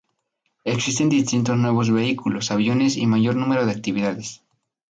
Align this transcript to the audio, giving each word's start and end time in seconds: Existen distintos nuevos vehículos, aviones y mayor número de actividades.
Existen 0.63 1.09
distintos 1.09 1.55
nuevos 1.57 1.91
vehículos, 1.91 2.49
aviones 2.49 2.97
y 2.97 3.05
mayor 3.05 3.35
número 3.35 3.67
de 3.67 3.71
actividades. 3.73 4.41